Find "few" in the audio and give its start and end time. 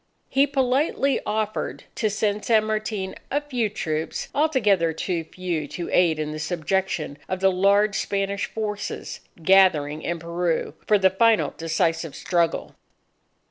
3.39-3.69, 5.25-5.67